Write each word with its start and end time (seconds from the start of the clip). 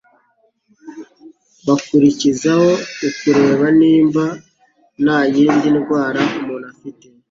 bakurikizaho 1.65 2.69
ukureba 3.07 3.67
niba 3.81 4.23
nta 5.03 5.19
yindi 5.35 5.67
ndwara 5.77 6.21
umuntu 6.39 6.65
afite 6.73 7.05